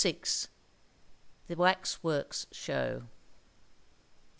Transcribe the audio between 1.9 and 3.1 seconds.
WORK SHOW.